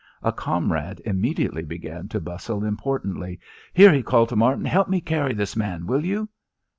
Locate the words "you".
6.03-6.27